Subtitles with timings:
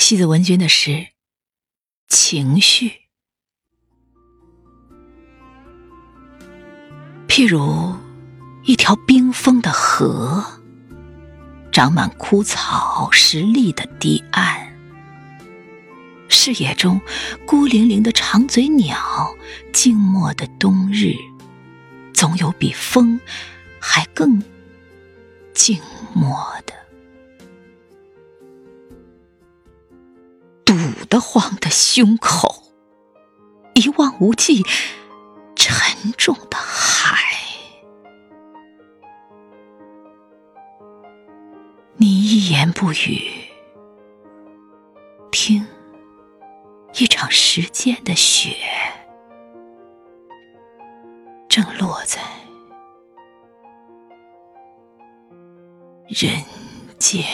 [0.00, 1.08] 西子文君的诗，
[2.08, 2.90] 情绪，
[7.28, 7.94] 譬如
[8.64, 10.42] 一条冰封的河，
[11.70, 14.72] 长满枯草石砾的堤岸，
[16.28, 16.98] 视野中
[17.46, 19.36] 孤零零的长嘴鸟，
[19.70, 21.14] 静默的冬日，
[22.14, 23.20] 总有比风
[23.78, 24.42] 还更
[25.52, 25.78] 静
[26.14, 26.36] 默
[26.66, 26.69] 的。
[30.70, 30.76] 堵
[31.08, 32.62] 得慌的胸口，
[33.74, 34.64] 一望无际
[35.56, 37.16] 沉重的海。
[41.96, 43.32] 你一言不语，
[45.32, 45.66] 听
[46.94, 48.54] 一场时间的雪，
[51.48, 52.22] 正落在
[56.06, 56.44] 人
[57.00, 57.24] 间。